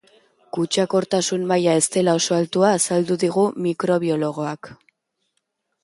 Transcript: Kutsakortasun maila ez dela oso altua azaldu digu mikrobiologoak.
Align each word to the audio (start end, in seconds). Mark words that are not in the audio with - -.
Kutsakortasun 0.55 1.43
maila 1.51 1.75
ez 1.83 1.85
dela 1.97 2.17
oso 2.21 2.35
altua 2.39 2.73
azaldu 2.81 3.21
digu 3.27 3.47
mikrobiologoak. 3.67 4.77